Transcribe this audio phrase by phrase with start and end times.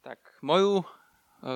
[0.00, 0.84] Tak moju e,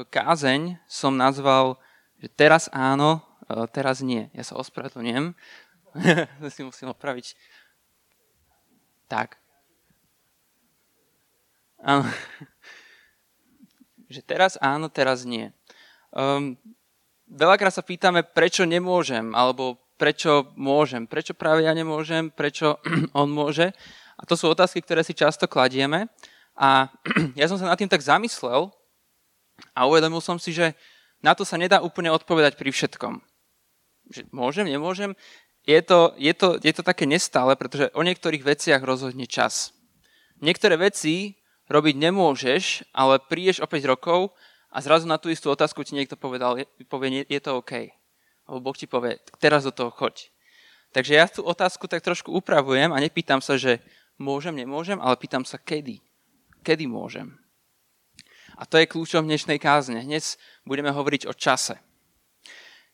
[0.05, 1.81] kázeň som nazval,
[2.20, 4.29] že teraz áno, e, teraz nie.
[4.37, 5.32] Ja sa ospravedlňujem.
[6.53, 7.33] si musím opraviť.
[9.09, 9.41] Tak.
[11.80, 12.04] Áno.
[14.12, 15.51] Že teraz áno, teraz nie.
[16.12, 16.54] Um,
[17.26, 22.79] veľakrát sa pýtame, prečo nemôžem, alebo prečo môžem, prečo práve ja nemôžem, prečo
[23.16, 23.72] on môže.
[24.14, 26.12] A to sú otázky, ktoré si často kladieme.
[26.55, 26.86] A
[27.41, 28.71] ja som sa nad tým tak zamyslel
[29.75, 30.75] a uvedomil som si, že
[31.22, 33.19] na to sa nedá úplne odpovedať pri všetkom.
[34.11, 35.17] Že môžem, nemôžem.
[35.65, 39.73] Je to, je, to, je to také nestále, pretože o niektorých veciach rozhodne čas.
[40.45, 41.41] Niektoré veci
[41.73, 44.37] robiť nemôžeš, ale prídeš o 5 rokov
[44.69, 46.61] a zrazu na tú istú otázku ti niekto povedal,
[46.93, 47.89] povie, je to OK.
[48.45, 50.29] Alebo Boh ti povie, teraz do toho choď.
[50.93, 53.81] Takže ja tú otázku tak trošku upravujem a nepýtam sa, že
[54.21, 56.05] môžem, nemôžem, ale pýtam sa kedy
[56.65, 57.37] kedy môžem.
[58.57, 60.01] A to je kľúčom dnešnej kázne.
[60.01, 61.77] Dnes budeme hovoriť o čase.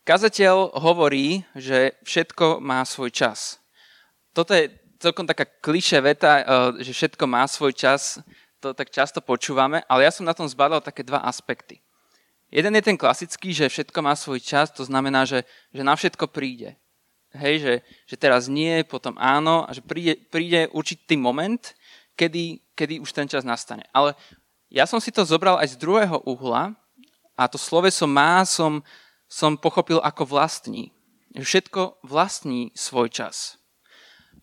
[0.03, 3.61] Kazateľ hovorí, že všetko má svoj čas.
[4.33, 6.45] Toto je celkom taká kliše veta, eh,
[6.83, 8.19] že všetko má svoj čas.
[8.59, 11.81] To tak často počúvame, ale ja som na tom zbadal také dva aspekty.
[12.51, 16.27] Jeden je ten klasický, že všetko má svoj čas, to znamená, že, že na všetko
[16.29, 16.75] príde.
[17.31, 17.73] Hej, že,
[18.11, 21.63] že teraz nie, potom áno, a že príde, príde určitý moment,
[22.15, 23.83] kedy, kedy už ten čas nastane.
[23.91, 24.15] Ale
[24.71, 26.71] ja som si to zobral aj z druhého uhla
[27.35, 28.79] a to sloveso má som,
[29.27, 30.95] som pochopil ako vlastní.
[31.35, 33.59] Všetko vlastní svoj čas.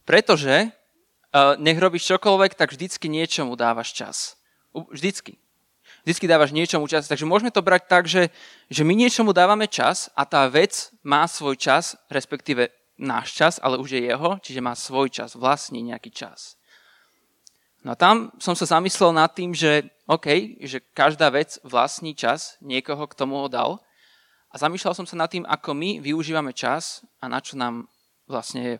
[0.09, 4.17] Pretože uh, nech robíš čokoľvek, tak vždycky niečomu dávaš čas.
[4.73, 5.37] Vždycky.
[6.05, 7.09] Vždycky dávaš niečomu čas.
[7.09, 8.33] Takže môžeme to brať tak, že,
[8.69, 13.79] že my niečomu dávame čas a tá vec má svoj čas, respektíve náš čas, ale
[13.79, 16.58] už je jeho, čiže má svoj čas, vlastní nejaký čas.
[17.87, 22.59] No a tam som sa zamyslel nad tým, že OK, že každá vec vlastní čas,
[22.59, 23.79] niekoho k tomu ho dal.
[24.51, 27.87] A zamýšľal som sa nad tým, ako my využívame čas a na čo nám
[28.27, 28.77] vlastne je.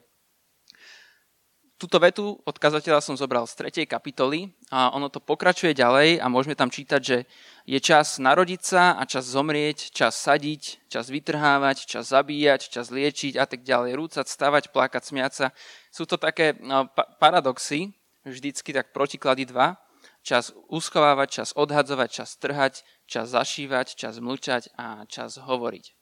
[1.79, 3.87] Tuto vetu od kazateľa som zobral z 3.
[3.87, 7.23] kapitoly a ono to pokračuje ďalej a môžeme tam čítať, že
[7.71, 13.39] je čas narodiť sa a čas zomrieť, čas sadiť, čas vytrhávať, čas zabíjať, čas liečiť
[13.39, 15.47] a tak ďalej, rúcať, stavať, plakať, smiať sa.
[15.95, 17.95] Sú to také no, pa- paradoxy,
[18.31, 19.77] vždycky tak protiklady dva.
[20.23, 22.75] Čas uschovávať, čas odhadzovať, čas trhať,
[23.09, 25.95] čas zašívať, čas mlčať a čas hovoriť.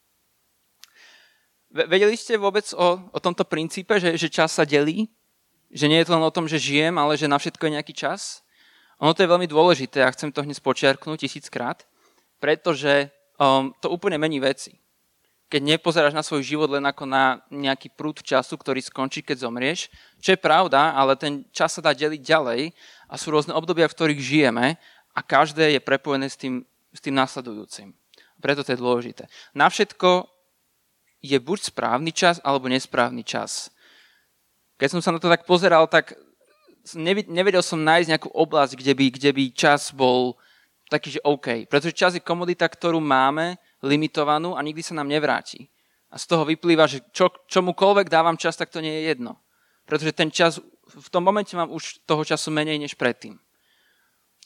[1.70, 5.12] Vedeli ste vôbec o, o tomto princípe, že, že čas sa delí?
[5.70, 7.94] Že nie je to len o tom, že žijem, ale že na všetko je nejaký
[7.94, 8.46] čas?
[9.02, 11.84] Ono to je veľmi dôležité a chcem to hneď počiarknúť tisíckrát,
[12.40, 14.80] pretože um, to úplne mení veci
[15.46, 19.86] keď nepozeráš na svoj život len ako na nejaký prúd času, ktorý skončí, keď zomrieš,
[20.18, 22.74] čo je pravda, ale ten čas sa dá deliť ďalej
[23.06, 24.74] a sú rôzne obdobia, v ktorých žijeme
[25.14, 27.94] a každé je prepojené s tým, s tým následujúcim.
[28.42, 29.30] Preto to je dôležité.
[29.54, 30.26] Na všetko
[31.22, 33.70] je buď správny čas, alebo nesprávny čas.
[34.76, 36.12] Keď som sa na to tak pozeral, tak
[37.26, 40.36] nevedel som nájsť nejakú oblasť, kde by, kde by čas bol
[40.92, 41.66] taký, že OK.
[41.66, 45.70] Pretože čas je komodita, ktorú máme, limitovanú a nikdy sa nám nevráti.
[46.10, 49.38] A z toho vyplýva, že čo, čomukoľvek dávam čas, tak to nie je jedno.
[49.86, 53.38] Pretože ten čas, v tom momente mám už toho času menej než predtým.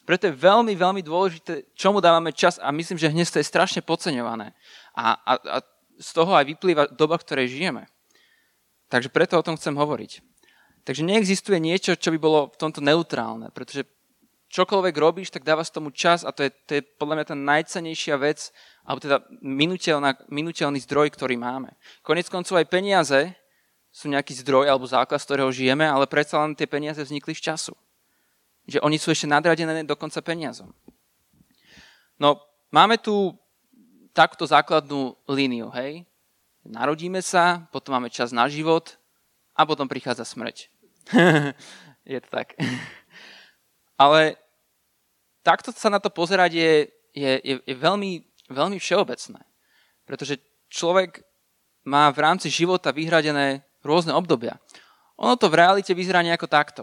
[0.04, 3.84] Preto je veľmi, veľmi dôležité, čomu dávame čas a myslím, že dnes to je strašne
[3.84, 4.56] podceňované.
[4.96, 5.58] A, a, a
[6.00, 7.86] z toho aj vyplýva doba, v ktorej žijeme.
[8.90, 10.24] Takže preto o tom chcem hovoriť.
[10.82, 13.86] Takže neexistuje niečo, čo by bolo v tomto neutrálne, pretože
[14.50, 17.36] čokoľvek robíš, tak dáva z tomu čas a to je, to je podľa mňa tá
[17.38, 18.50] najcenejšia vec,
[18.82, 19.22] alebo teda
[20.26, 21.70] minuteľný zdroj, ktorý máme.
[22.02, 23.30] Konec koncov aj peniaze
[23.94, 27.54] sú nejaký zdroj alebo základ, z ktorého žijeme, ale predsa len tie peniaze vznikli z
[27.54, 27.74] času.
[28.66, 30.74] Že oni sú ešte nadradené dokonca peniazom.
[32.18, 32.42] No,
[32.74, 33.34] máme tu
[34.12, 36.04] takto základnú líniu, hej?
[36.66, 39.00] Narodíme sa, potom máme čas na život
[39.56, 40.68] a potom prichádza smrť.
[42.12, 42.52] je to tak.
[44.00, 44.40] Ale
[45.44, 46.72] takto sa na to pozerať je,
[47.12, 49.41] je, je, je veľmi veľmi všeobecné.
[50.04, 51.22] Pretože človek
[51.86, 54.58] má v rámci života vyhradené rôzne obdobia.
[55.16, 56.82] Ono to v realite vyzerá nejako takto.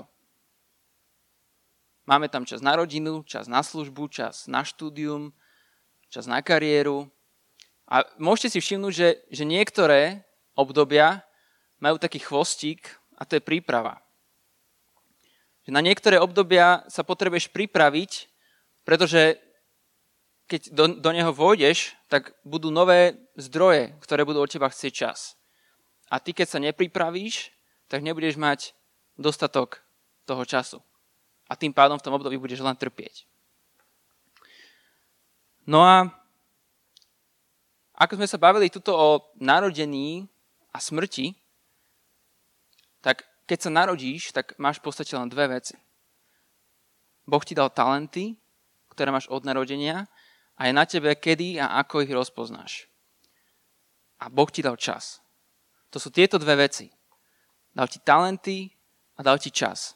[2.08, 5.36] Máme tam čas na rodinu, čas na službu, čas na štúdium,
[6.08, 7.12] čas na kariéru.
[7.84, 10.24] A môžete si všimnúť, že, že niektoré
[10.56, 11.20] obdobia
[11.84, 12.88] majú taký chvostík
[13.20, 14.00] a to je príprava.
[15.68, 18.32] Na niektoré obdobia sa potrebuješ pripraviť,
[18.88, 19.36] pretože
[20.48, 25.36] keď do, do neho vôjdeš, tak budú nové zdroje, ktoré budú od teba chcieť čas.
[26.08, 27.52] A ty, keď sa nepripravíš,
[27.92, 28.72] tak nebudeš mať
[29.20, 29.84] dostatok
[30.24, 30.80] toho času.
[31.52, 33.28] A tým pádom v tom období budeš len trpieť.
[35.68, 36.08] No a
[37.92, 40.32] ako sme sa bavili tuto o narodení
[40.72, 41.36] a smrti,
[43.04, 45.74] tak keď sa narodíš, tak máš v podstate len dve veci.
[47.24, 48.36] Boh ti dal talenty,
[48.92, 50.06] ktoré máš od narodenia
[50.60, 52.92] a je na tebe, kedy a ako ich rozpoznáš.
[54.20, 55.24] A Boh ti dal čas.
[55.96, 56.92] To sú tieto dve veci.
[57.72, 58.68] Dal ti talenty
[59.16, 59.96] a dal ti čas.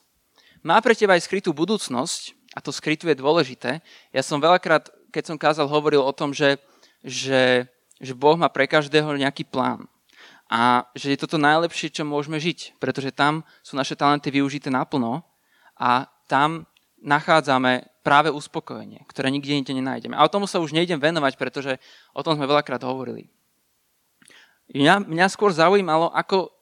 [0.64, 3.82] Má pre teba aj skrytú budúcnosť a to skrytú je dôležité.
[4.14, 6.62] Ja som veľakrát, keď som kázal, hovoril o tom, že,
[7.02, 7.66] že
[8.02, 9.86] že Boh má pre každého nejaký plán.
[10.52, 15.24] A že je toto najlepšie, čo môžeme žiť, pretože tam sú naše talenty využité naplno
[15.80, 16.68] a tam
[17.00, 20.12] nachádzame práve uspokojenie, ktoré nikde inde nenájdeme.
[20.12, 21.80] A o tomu sa už nejdem venovať, pretože
[22.12, 23.32] o tom sme veľakrát hovorili.
[24.76, 26.52] Mňa, mňa skôr zaujímalo, ako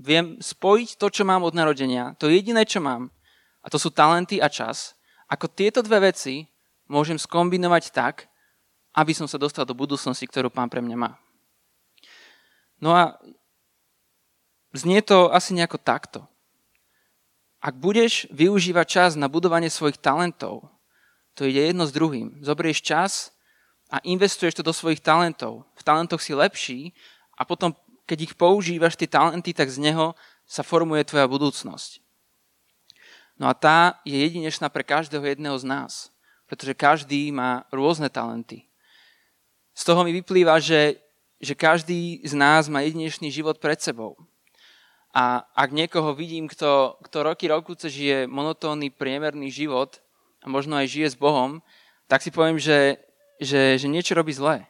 [0.00, 3.12] viem spojiť to, čo mám od narodenia, to jediné, čo mám,
[3.60, 4.96] a to sú talenty a čas,
[5.28, 6.48] ako tieto dve veci
[6.88, 8.32] môžem skombinovať tak,
[8.96, 11.20] aby som sa dostal do budúcnosti, ktorú pán pre mňa má.
[12.80, 13.16] No a
[14.76, 16.20] znie to asi nejako takto.
[17.60, 20.68] Ak budeš využívať čas na budovanie svojich talentov,
[21.36, 22.40] to ide jedno s druhým.
[22.40, 23.12] Zobrieš čas
[23.92, 25.68] a investuješ to do svojich talentov.
[25.76, 26.96] V talentoch si lepší
[27.36, 27.76] a potom,
[28.08, 30.16] keď ich používaš, tie talenty, tak z neho
[30.48, 32.00] sa formuje tvoja budúcnosť.
[33.36, 35.92] No a tá je jedinečná pre každého jedného z nás,
[36.48, 38.64] pretože každý má rôzne talenty.
[39.76, 40.96] Z toho mi vyplýva, že,
[41.46, 44.18] že každý z nás má jedinečný život pred sebou.
[45.14, 50.02] A ak niekoho vidím, kto, kto roky rokuce žije monotónny, priemerný život
[50.42, 51.62] a možno aj žije s Bohom,
[52.10, 52.98] tak si poviem, že,
[53.40, 54.66] že, že niečo robí zle.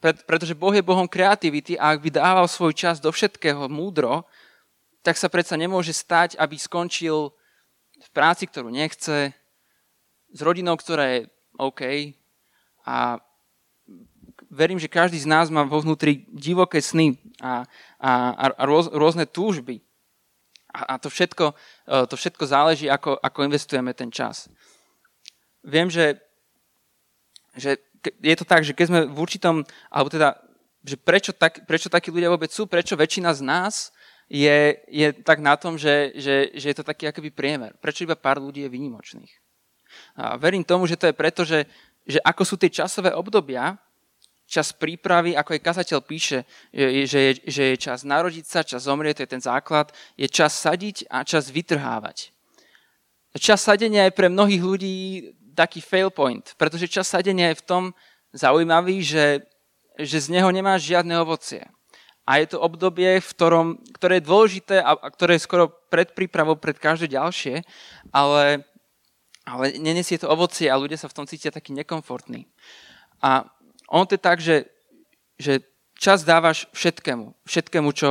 [0.00, 4.24] Pretože Boh je Bohom kreativity a ak by dával svoj čas do všetkého múdro,
[5.06, 7.30] tak sa predsa nemôže stať, aby skončil
[7.96, 9.30] v práci, ktorú nechce,
[10.34, 11.20] s rodinou, ktorá je
[11.56, 12.12] OK
[12.84, 13.22] a
[14.50, 17.66] verím, že každý z nás má vo vnútri divoké sny a,
[17.98, 19.82] a, a rôz, rôzne túžby.
[20.70, 21.54] A, a to, všetko,
[21.88, 24.50] e, to všetko záleží, ako, ako investujeme ten čas.
[25.64, 26.20] Viem, že,
[27.56, 29.54] že je to tak, že keď sme v určitom,
[29.90, 30.38] alebo teda,
[30.86, 33.90] že prečo, tak, prečo takí ľudia vôbec sú, prečo väčšina z nás
[34.30, 37.74] je, je tak na tom, že, že, že je to taký akoby priemer.
[37.78, 39.32] Prečo iba pár ľudí je výnimočných.
[40.18, 41.64] A verím tomu, že to je preto, že,
[42.04, 43.78] že ako sú tie časové obdobia,
[44.46, 46.46] čas prípravy, ako aj kazateľ píše,
[47.06, 50.54] že, je, že je čas narodiť sa, čas zomrieť, to je ten základ, je čas
[50.54, 52.30] sadiť a čas vytrhávať.
[53.36, 54.96] Čas sadenia je pre mnohých ľudí
[55.52, 57.84] taký fail point, pretože čas sadenia je v tom
[58.32, 59.44] zaujímavý, že,
[59.98, 61.66] že z neho nemáš žiadne ovocie.
[62.26, 66.10] A je to obdobie, v ktorom, ktoré je dôležité a, a ktoré je skoro pred
[66.10, 67.62] prípravou pred každé ďalšie,
[68.10, 68.66] ale,
[69.46, 72.50] ale nenesie to ovocie a ľudia sa v tom cítia taký nekomfortní.
[73.22, 73.46] A
[73.88, 74.66] on to je tak, že,
[75.38, 75.62] že
[75.96, 78.10] čas dávaš všetkému, všetkému, čo,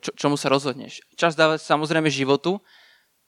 [0.00, 1.04] čo, čomu sa rozhodneš.
[1.14, 2.58] Čas dávaš samozrejme životu,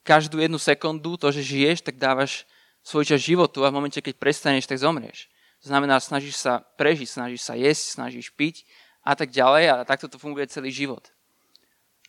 [0.03, 2.49] každú jednu sekundu, to, že žiješ, tak dávaš
[2.81, 5.29] svoj čas životu a v momente, keď prestaneš, tak zomrieš.
[5.61, 8.65] To znamená, snažíš sa prežiť, snažíš sa jesť, snažíš piť
[9.05, 11.05] a tak ďalej a takto to funguje celý život.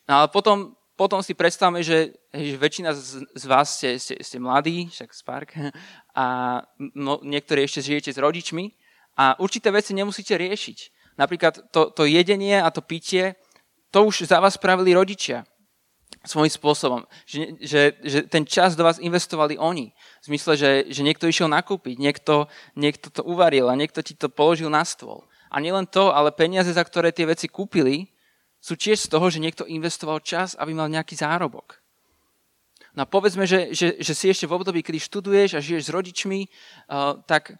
[0.07, 4.37] No ale potom, potom si predstavme, že, že väčšina z, z vás ste, ste, ste
[4.39, 5.49] mladí, však Spark,
[6.15, 6.25] a
[6.95, 8.71] no, niektorí ešte žijete s rodičmi
[9.19, 10.95] a určité veci nemusíte riešiť.
[11.19, 13.35] Napríklad to, to jedenie a to pitie,
[13.91, 15.43] to už za vás spravili rodičia
[16.23, 17.01] svojím spôsobom.
[17.27, 19.91] Že, že, že ten čas do vás investovali oni.
[20.23, 24.27] V zmysle, že, že niekto išiel nakúpiť, niekto, niekto to uvaril a niekto ti to
[24.27, 25.27] položil na stôl.
[25.51, 28.11] A nielen to, ale peniaze, za ktoré tie veci kúpili,
[28.59, 31.79] sú tiež z toho, že niekto investoval čas, aby mal nejaký zárobok.
[32.91, 35.93] No a povedzme, že, že, že si ešte v období, kedy študuješ a žiješ s
[35.93, 37.55] rodičmi, uh, tak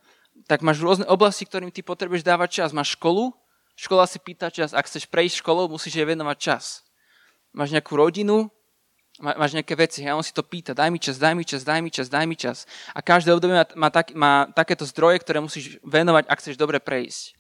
[0.46, 2.70] tak máš rôzne oblasti, ktorým ty potrebuješ dávať čas.
[2.72, 3.34] Máš školu,
[3.76, 4.72] škola si pýta čas.
[4.72, 6.86] Ak chceš prejsť školou, musíš jej venovať čas.
[7.52, 8.48] Máš nejakú rodinu,
[9.20, 11.80] máš nejaké veci a on si to pýta, daj mi čas, daj mi čas, daj
[11.84, 12.64] mi čas, daj mi čas.
[12.96, 16.80] A každé obdobie má, má, tak, má takéto zdroje, ktoré musíš venovať, ak chceš dobre
[16.80, 17.36] prejsť.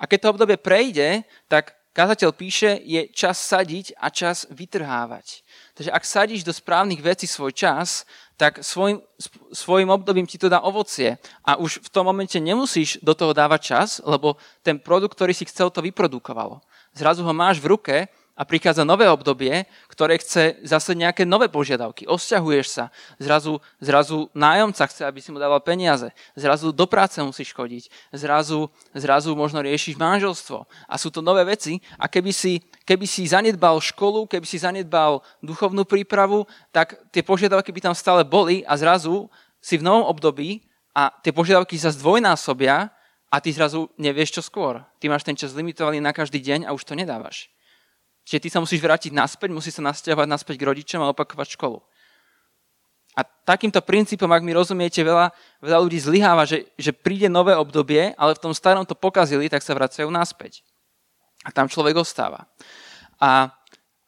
[0.00, 5.42] A keď to obdobie prejde, tak kazateľ píše, je čas sadiť a čas vytrhávať.
[5.76, 9.02] Takže ak sadíš do správnych vecí svoj čas, tak svojim,
[9.50, 11.18] svojim obdobím ti to dá ovocie.
[11.42, 15.42] A už v tom momente nemusíš do toho dávať čas, lebo ten produkt, ktorý si
[15.50, 16.62] chcel, to vyprodukovalo.
[16.94, 17.94] Zrazu ho máš v ruke
[18.38, 22.06] a prichádza nové obdobie, ktoré chce zase nejaké nové požiadavky.
[22.06, 22.84] Osťahuješ sa,
[23.18, 28.70] zrazu, zrazu nájomca chce, aby si mu dával peniaze, zrazu do práce musíš chodiť, zrazu,
[28.94, 30.70] zrazu možno riešiš manželstvo.
[30.86, 35.18] A sú to nové veci a keby si, keby si zanedbal školu, keby si zanedbal
[35.42, 39.26] duchovnú prípravu, tak tie požiadavky by tam stále boli a zrazu
[39.58, 40.62] si v novom období
[40.94, 42.94] a tie požiadavky sa zdvojnásobia
[43.28, 44.86] a ty zrazu nevieš čo skôr.
[45.02, 47.50] Ty máš ten čas limitovaný na každý deň a už to nedávaš.
[48.28, 51.80] Čiže ty sa musíš vrátiť naspäť, musíš sa nasťahovať naspäť k rodičom a opakovať školu.
[53.16, 55.32] A takýmto princípom, ak mi rozumiete, veľa,
[55.64, 59.64] veľa ľudí zlyháva, že, že príde nové obdobie, ale v tom starom to pokazili, tak
[59.64, 60.60] sa vracajú naspäť.
[61.40, 62.44] A tam človek ostáva.
[63.16, 63.48] A,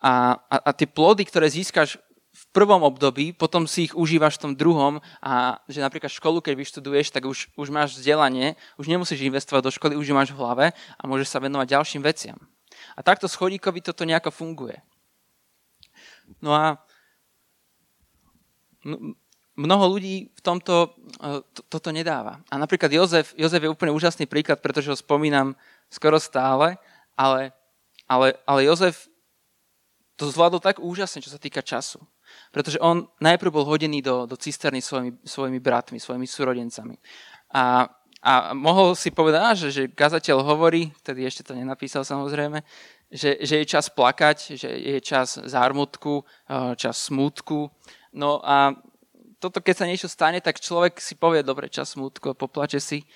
[0.04, 1.96] a, a, a tie plody, ktoré získaš
[2.30, 6.60] v prvom období, potom si ich užívaš v tom druhom a že napríklad školu, keď
[6.60, 10.38] vyštuduješ, tak už, už máš vzdelanie, už nemusíš investovať do školy, už ju máš v
[10.44, 12.38] hlave a môžeš sa venovať ďalším veciam.
[12.96, 14.78] A takto schodíkovi toto nejako funguje.
[16.38, 16.78] No a
[19.60, 22.40] mnoho ľudí v tomto e, to, toto nedáva.
[22.48, 25.52] A napríklad Jozef, Jozef je úplne úžasný príklad, pretože ho spomínam
[25.92, 26.80] skoro stále,
[27.18, 27.52] ale,
[28.08, 29.10] ale, ale Jozef
[30.16, 32.00] to zvládol tak úžasne, čo sa týka času.
[32.54, 36.96] Pretože on najprv bol hodený do, do cisterny svojimi, svojimi bratmi, svojimi súrodencami.
[37.52, 37.88] A,
[38.20, 42.60] a mohol si povedať, že, že kazateľ hovorí, tedy ešte to nenapísal samozrejme,
[43.08, 47.72] že, že je čas plakať, že je čas zármutku, e, čas smútku,
[48.10, 48.74] No a
[49.38, 53.06] toto, keď sa niečo stane, tak človek si povie, dobre, čas smutko, poplače si,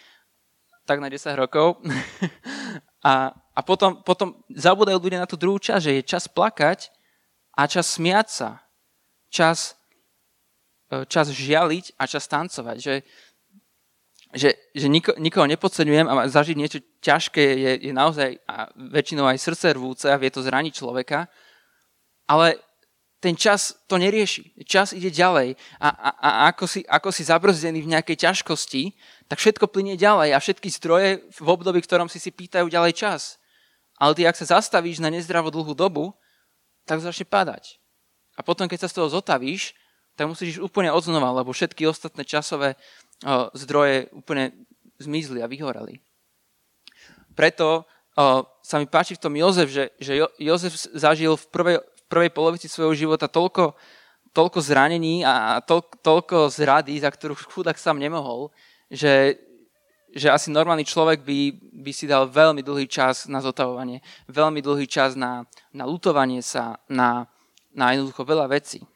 [0.86, 1.82] tak na 10 rokov.
[3.10, 6.94] a, a potom, potom zabudajú ľudia na tú druhú časť, že je čas plakať
[7.58, 8.50] a čas smiať sa.
[9.28, 9.74] Čas,
[10.88, 12.76] e, čas žialiť a čas tancovať.
[12.78, 12.94] Že,
[14.34, 19.38] že, že niko, nikoho nepodceňujem a zažiť niečo ťažké je, je naozaj a väčšinou aj
[19.38, 21.30] srdce rvúce a vie to zraniť človeka.
[22.26, 22.58] Ale
[23.22, 24.52] ten čas to nerieši.
[24.68, 28.92] Čas ide ďalej a, a, a ako, si, ako si zabrzdený v nejakej ťažkosti,
[29.30, 32.92] tak všetko plinie ďalej a všetky zdroje v období, v ktorom si si pýtajú ďalej
[33.00, 33.40] čas.
[33.96, 36.12] Ale ty, ak sa zastavíš na nezdravo dlhú dobu,
[36.84, 37.80] tak začne padať.
[38.36, 39.72] A potom, keď sa z toho zotavíš,
[40.14, 42.78] tak musíš úplne odznova, lebo všetky ostatné časové
[43.56, 44.52] zdroje úplne
[45.00, 45.98] zmizli a vyhoreli.
[47.34, 47.88] Preto
[48.62, 52.70] sa mi páči v tom Jozef, že, že jo, Jozef zažil v prvej, prvej polovici
[52.70, 53.74] svojho života toľko,
[54.30, 58.54] toľko zranení a toľ, toľko zrady, za ktorú chudák sám nemohol,
[58.86, 59.34] že,
[60.14, 61.38] že asi normálny človek by,
[61.82, 63.98] by si dal veľmi dlhý čas na zotavovanie,
[64.30, 65.42] veľmi dlhý čas na,
[65.74, 67.26] na lutovanie sa, na,
[67.74, 68.86] na jednoducho veľa vecí.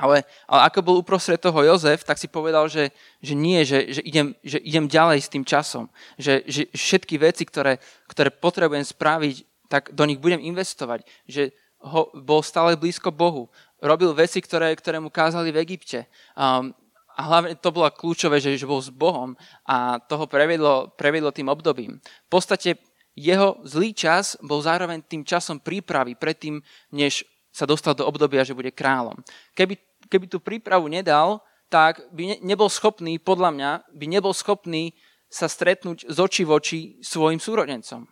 [0.00, 2.88] Ale, ale ako bol uprostred toho Jozef, tak si povedal, že,
[3.20, 5.92] že nie, že, že, idem, že idem ďalej s tým časom.
[6.16, 7.76] Že, že všetky veci, ktoré,
[8.08, 9.36] ktoré potrebujem spraviť,
[9.68, 11.04] tak do nich budem investovať.
[11.28, 11.52] Že
[11.84, 13.52] ho, bol stále blízko Bohu.
[13.84, 16.08] Robil veci, ktoré, ktoré mu kázali v Egypte.
[16.32, 16.72] Um,
[17.12, 19.36] a hlavne to bolo kľúčové, že, že bol s Bohom
[19.68, 22.00] a toho prevedlo, prevedlo tým obdobím.
[22.00, 22.80] V podstate
[23.12, 26.64] jeho zlý čas bol zároveň tým časom prípravy predtým,
[26.96, 29.18] než sa dostal do obdobia, že bude kráľom.
[29.52, 29.74] Keby,
[30.10, 31.40] keby tú prípravu nedal,
[31.70, 34.92] tak by ne, nebol schopný, podľa mňa, by nebol schopný
[35.30, 38.10] sa stretnúť z očí v oči svojim súrodencom.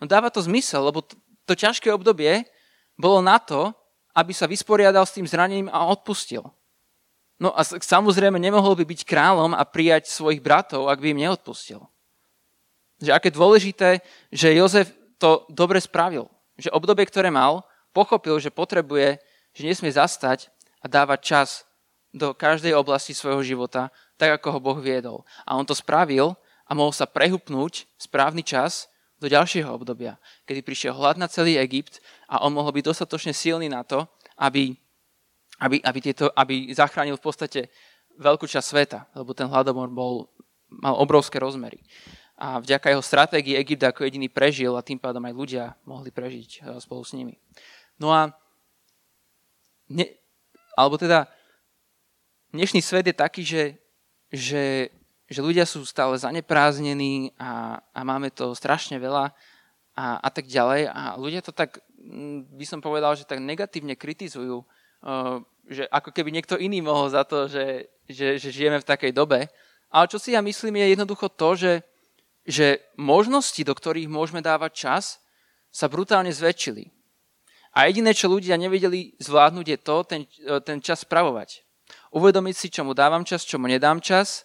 [0.00, 1.02] No dáva to zmysel, lebo
[1.44, 2.46] to ťažké obdobie
[2.94, 3.74] bolo na to,
[4.14, 6.46] aby sa vysporiadal s tým zranením a odpustil.
[7.40, 11.82] No a samozrejme nemohol by byť kráľom a prijať svojich bratov, ak by im neodpustil.
[13.00, 16.28] Že aké dôležité, že Jozef to dobre spravil.
[16.60, 17.64] Že obdobie, ktoré mal,
[17.96, 19.16] pochopil, že potrebuje,
[19.56, 21.48] že nesmie zastať a dávať čas
[22.10, 25.22] do každej oblasti svojho života, tak ako ho Boh viedol.
[25.46, 26.34] A on to spravil
[26.66, 30.16] a mohol sa prehupnúť správny čas do ďalšieho obdobia,
[30.48, 34.08] kedy prišiel hlad na celý Egypt a on mohol byť dostatočne silný na to,
[34.40, 34.72] aby,
[35.60, 37.60] aby, aby, tieto, aby zachránil v podstate
[38.16, 40.32] veľkú časť sveta, lebo ten hladomor bol,
[40.72, 41.84] mal obrovské rozmery.
[42.40, 46.50] A vďaka jeho stratégii Egypt ako jediný prežil a tým pádom aj ľudia mohli prežiť
[46.64, 47.36] e, spolu s nimi.
[48.00, 48.32] No a
[49.92, 50.08] ne,
[50.80, 51.28] alebo teda
[52.56, 53.64] dnešný svet je taký, že,
[54.32, 54.88] že
[55.30, 59.30] že ľudia sú stále zanepráznení a, a máme to strašne veľa
[59.94, 60.90] a, a tak ďalej.
[60.90, 65.38] A ľudia to tak, mm, by som povedal, že tak negatívne kritizujú, uh,
[65.70, 69.46] že ako keby niekto iný mohol za to, že, že, že žijeme v takej dobe.
[69.86, 71.86] Ale čo si ja myslím je jednoducho to, že,
[72.42, 75.04] že možnosti, do ktorých môžeme dávať čas,
[75.70, 76.90] sa brutálne zväčšili.
[77.70, 80.22] A jediné, čo ľudia nevedeli zvládnuť, je to, ten,
[80.66, 81.62] ten čas spravovať.
[82.10, 84.42] Uvedomiť si, čomu dávam čas, čomu nedám čas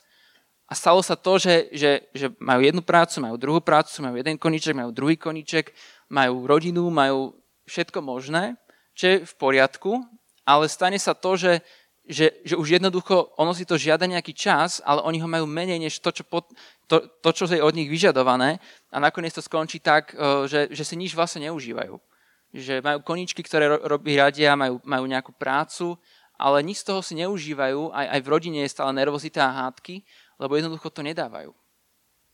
[0.69, 4.37] a stalo sa to, že, že, že majú jednu prácu, majú druhú prácu, majú jeden
[4.37, 5.73] koniček, majú druhý koniček,
[6.09, 7.33] majú rodinu, majú
[7.65, 8.57] všetko možné,
[8.93, 10.05] čo je v poriadku,
[10.45, 11.65] ale stane sa to, že,
[12.05, 15.81] že, že už jednoducho ono si to žiada nejaký čas, ale oni ho majú menej
[15.81, 16.53] než to, čo, pod,
[16.85, 18.61] to, to, čo je od nich vyžadované
[18.93, 21.97] a nakoniec to skončí tak, e, že, že si nič vlastne neužívajú.
[22.55, 25.99] Že majú koničky, ktoré robí radia, majú, majú nejakú prácu
[26.35, 30.03] ale nič z toho si neužívajú, aj, aj v rodine je stále nervozita a hádky,
[30.39, 31.55] lebo jednoducho to nedávajú.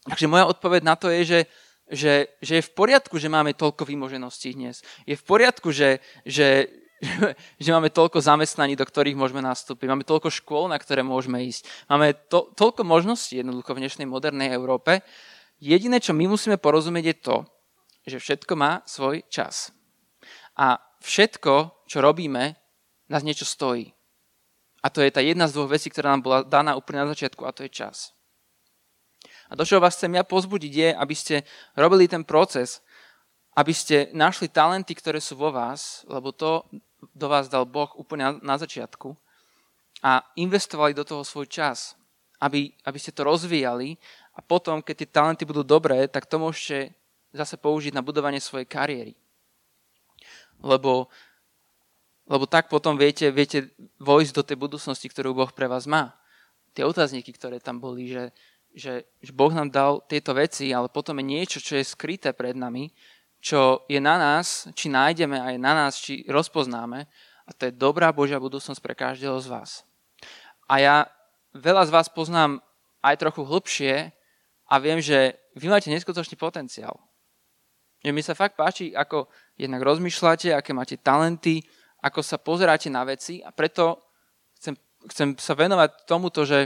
[0.10, 1.40] Takže moja odpoveď na to je, že,
[1.86, 4.82] že, že je v poriadku, že máme toľko vymožeností dnes.
[5.06, 6.74] Je v poriadku, že, že,
[7.64, 9.86] že máme toľko zamestnaní, do ktorých môžeme nastúpiť.
[9.86, 11.70] Máme toľko škôl, na ktoré môžeme ísť.
[11.86, 15.06] Máme to, toľko možností jednoducho v dnešnej modernej Európe.
[15.62, 17.38] Jediné, čo my musíme porozumieť, je to,
[18.10, 19.70] že všetko má svoj čas.
[20.62, 22.54] A všetko, čo robíme,
[23.10, 23.90] nás niečo stojí.
[24.86, 27.42] A to je tá jedna z dvoch vecí, ktorá nám bola daná úplne na začiatku,
[27.46, 28.14] a to je čas.
[29.50, 31.36] A to, čo vás chcem ja pozbudiť, je, aby ste
[31.74, 32.86] robili ten proces,
[33.58, 36.64] aby ste našli talenty, ktoré sú vo vás, lebo to
[37.12, 39.12] do vás dal Boh úplne na, začiatku
[40.06, 41.98] a investovali do toho svoj čas,
[42.40, 43.98] aby, aby ste to rozvíjali
[44.38, 46.94] a potom, keď tie talenty budú dobré, tak to môžete
[47.36, 49.14] zase použiť na budovanie svojej kariéry.
[50.62, 51.10] Lebo
[52.32, 56.16] lebo tak potom viete, viete vojsť do tej budúcnosti, ktorú Boh pre vás má.
[56.72, 58.32] Tie otázniky, ktoré tam boli, že,
[58.72, 62.56] že, že Boh nám dal tieto veci, ale potom je niečo, čo je skryté pred
[62.56, 62.96] nami,
[63.44, 67.04] čo je na nás, či nájdeme a je na nás, či rozpoznáme.
[67.44, 69.72] A to je dobrá Božia budúcnosť pre každého z vás.
[70.72, 70.96] A ja
[71.52, 72.64] veľa z vás poznám
[73.04, 74.16] aj trochu hlbšie
[74.72, 76.96] a viem, že vy máte neskutočný potenciál.
[78.08, 79.28] Že sa fakt páči, ako
[79.62, 81.62] jednak rozmýšľate, aké máte talenty,
[82.02, 84.02] ako sa pozeráte na veci a preto
[84.58, 84.74] chcem,
[85.14, 86.66] chcem sa venovať tomuto, že,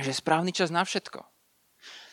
[0.00, 1.20] je správny čas na všetko.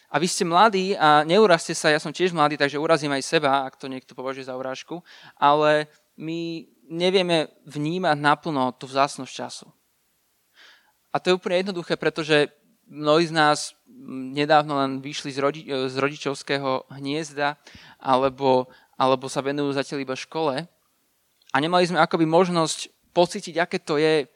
[0.10, 3.64] A vy ste mladí a neurazte sa, ja som tiež mladý, takže urazím aj seba,
[3.64, 5.00] ak to niekto považuje za urážku,
[5.38, 5.86] ale
[6.18, 9.68] my nevieme vnímať naplno tú vzácnosť času.
[11.14, 12.50] A to je úplne jednoduché, pretože
[12.90, 13.78] mnohí z nás
[14.34, 17.62] nedávno len vyšli z rodičovského hniezda
[18.02, 18.66] alebo,
[19.00, 20.68] alebo sa venujú zatiaľ iba škole
[21.50, 24.28] a nemali sme akoby možnosť pocítiť, aké to je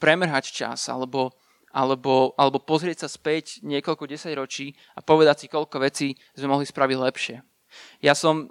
[0.00, 1.36] premrhať čas alebo,
[1.70, 6.96] alebo, alebo pozrieť sa späť niekoľko desaťročí a povedať si, koľko vecí sme mohli spraviť
[6.96, 7.36] lepšie.
[8.00, 8.48] Ja som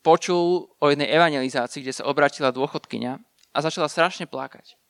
[0.00, 3.12] počul o jednej evangelizácii, kde sa obratila dôchodkyňa
[3.52, 4.80] a začala strašne plakať.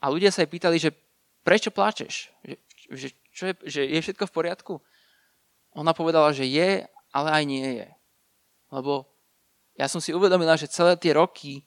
[0.00, 0.96] A ľudia sa jej pýtali, že
[1.44, 2.32] prečo pláčeš?
[2.40, 2.56] Že,
[2.96, 4.74] že, čo je, že je všetko v poriadku?
[5.76, 7.88] Ona povedala, že je, ale aj nie je.
[8.72, 9.15] Lebo
[9.76, 11.64] ja som si uvedomila, že celé tie roky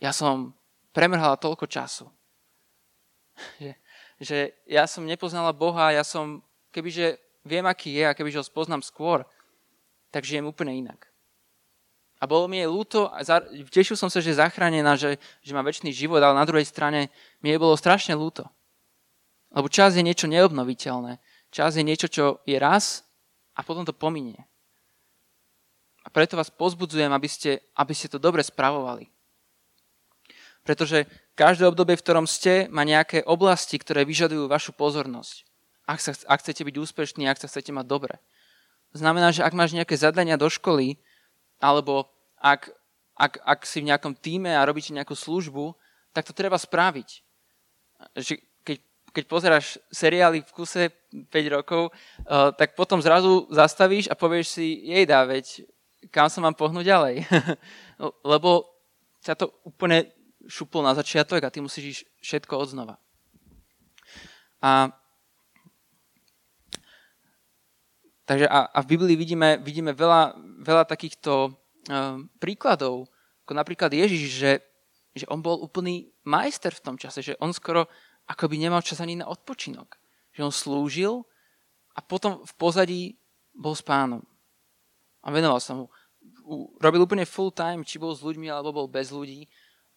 [0.00, 0.52] ja som
[0.92, 2.06] premrhala toľko času.
[3.58, 3.72] Že,
[4.20, 8.84] že ja som nepoznala Boha, ja som, kebyže viem, aký je a kebyže ho spoznám
[8.84, 9.24] skôr,
[10.12, 11.08] tak žijem úplne inak.
[12.22, 13.24] A bolo mi jej ľúto, a
[13.66, 17.10] tešil som sa, že je zachránená, že, že má väčší život, ale na druhej strane
[17.42, 18.46] mi je bolo strašne ľúto.
[19.50, 21.18] Lebo čas je niečo neobnoviteľné.
[21.50, 23.02] Čas je niečo, čo je raz
[23.58, 24.38] a potom to pominie.
[26.02, 29.06] A preto vás pozbudzujem, aby ste, aby ste to dobre spravovali.
[30.62, 35.46] Pretože každé obdobie, v ktorom ste, má nejaké oblasti, ktoré vyžadujú vašu pozornosť.
[35.86, 38.14] Ak, sa, ak chcete byť úspešní, ak sa chcete mať dobre.
[38.94, 41.00] Znamená, že ak máš nejaké zadania do školy,
[41.58, 42.06] alebo
[42.38, 42.70] ak,
[43.18, 45.74] ak, ak si v nejakom týme a robíte nejakú službu,
[46.14, 47.08] tak to treba spraviť.
[48.14, 48.78] Že keď,
[49.10, 54.66] keď pozeráš seriály v kuse 5 rokov, uh, tak potom zrazu zastavíš a povieš si,
[54.86, 55.66] jej dá, veď
[56.10, 57.14] kam sa mám pohnúť ďalej.
[58.32, 58.66] Lebo
[59.22, 60.10] ťa to úplne
[60.50, 62.98] šupol na začiatok a ty musíš ísť všetko odznova.
[64.62, 64.90] A,
[68.26, 73.06] takže a, a v Biblii vidíme, vidíme veľa, veľa takýchto um, príkladov,
[73.46, 74.52] ako napríklad Ježiš, že,
[75.14, 77.86] že on bol úplný majster v tom čase, že on skoro
[78.30, 79.98] akoby nemal čas ani na odpočinok.
[80.32, 81.14] Že on slúžil
[81.92, 83.02] a potom v pozadí
[83.52, 84.22] bol s pánom.
[85.22, 85.86] A venoval sa mu.
[86.82, 89.46] Robil úplne full time, či bol s ľuďmi, alebo bol bez ľudí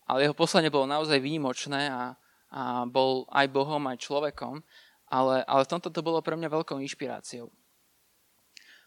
[0.05, 2.13] ale jeho poslanie bolo naozaj výnimočné a,
[2.53, 4.61] a bol aj Bohom, aj človekom,
[5.09, 7.49] ale, ale v tomto to bolo pre mňa veľkou inšpiráciou.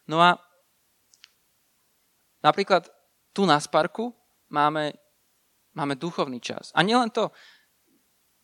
[0.08, 0.38] No a
[2.40, 2.86] napríklad
[3.34, 4.14] tu na Sparku
[4.48, 4.94] máme,
[5.74, 6.70] máme duchovný čas.
[6.72, 7.34] A nielen to,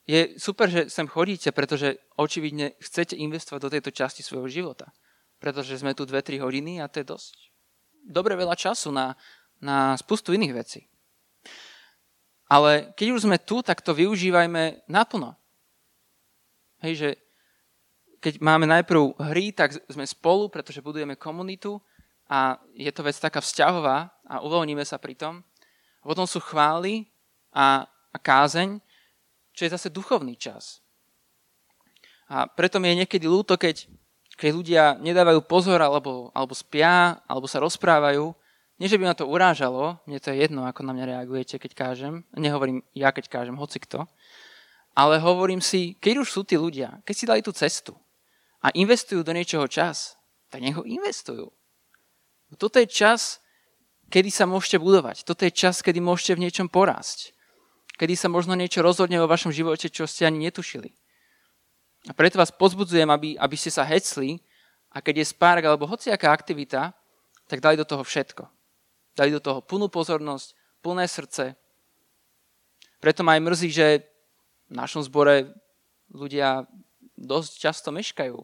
[0.04, 4.92] je super, že sem chodíte, pretože očividne chcete investovať do tejto časti svojho života.
[5.40, 7.43] Pretože sme tu 2-3 hodiny a to je dosť
[8.04, 9.16] dobre veľa času na,
[9.58, 10.80] na spustu iných vecí.
[12.46, 15.32] Ale keď už sme tu, tak to využívajme naplno.
[16.84, 17.10] Hej, že
[18.20, 21.80] keď máme najprv hry, tak sme spolu, pretože budujeme komunitu
[22.28, 25.44] a je to vec taká vzťahová a uvoľníme sa pri tom.
[26.00, 27.08] A potom sú chvály
[27.52, 28.80] a, a kázeň,
[29.52, 30.84] čo je zase duchovný čas.
[32.28, 33.88] A preto mi je niekedy ľúto, keď,
[34.34, 38.34] keď ľudia nedávajú pozor, alebo, alebo spia, alebo sa rozprávajú,
[38.82, 41.72] nie, že by ma to urážalo, mne to je jedno, ako na mňa reagujete, keď
[41.78, 42.26] kážem.
[42.34, 44.10] Nehovorím ja, keď kážem, hoci kto.
[44.94, 47.94] ale hovorím si, keď už sú tí ľudia, keď si dali tú cestu
[48.62, 50.18] a investujú do niečoho čas,
[50.50, 51.50] tak nech ho investujú.
[52.54, 53.42] Toto je čas,
[54.10, 55.26] kedy sa môžete budovať.
[55.26, 57.34] Toto je čas, kedy môžete v niečom porásť.
[57.98, 60.94] Kedy sa možno niečo rozhodne vo vašom živote, čo ste ani netušili.
[62.04, 64.36] A preto vás pozbudzujem, aby, aby ste sa hecli
[64.92, 66.92] a keď je spárk alebo hociaká aktivita,
[67.48, 68.44] tak dali do toho všetko.
[69.16, 70.52] Dali do toho plnú pozornosť,
[70.84, 71.56] plné srdce.
[73.00, 73.86] Preto ma aj mrzí, že
[74.68, 75.52] v našom zbore
[76.12, 76.68] ľudia
[77.16, 78.36] dosť často meškajú.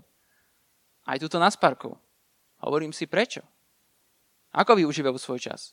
[1.05, 1.97] Aj tuto na sparku.
[2.61, 3.45] Hovorím si prečo.
[4.53, 5.73] Ako využívajú svoj čas?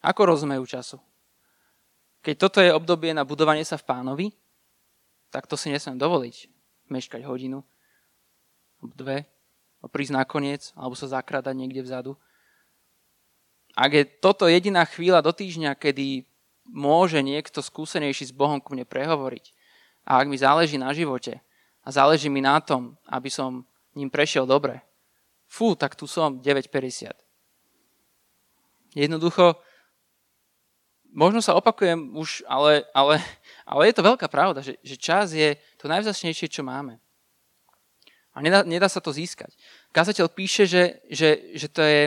[0.00, 0.98] Ako rozumejú času?
[2.20, 4.26] Keď toto je obdobie na budovanie sa v pánovi,
[5.32, 6.59] tak to si nesmiem dovoliť.
[6.90, 7.62] Meškať hodinu,
[8.82, 9.30] dve,
[9.88, 12.18] prísť nakoniec, alebo sa zakradať niekde vzadu.
[13.78, 16.26] Ak je toto jediná chvíľa do týždňa, kedy
[16.66, 19.54] môže niekto skúsenejší s Bohom ku mne prehovoriť,
[20.04, 21.38] a ak mi záleží na živote
[21.86, 23.62] a záleží mi na tom, aby som
[23.94, 24.82] ním prešiel dobre,
[25.46, 27.14] fú, tak tu som 9.50.
[28.98, 29.54] Jednoducho,
[31.12, 33.22] možno sa opakujem už, ale, ale,
[33.66, 36.98] ale je to veľká pravda, že, že čas je to najvzácnejšie, čo máme.
[38.30, 39.50] A nedá, nedá sa to získať.
[39.90, 42.02] Kazateľ píše, že, že, že to je,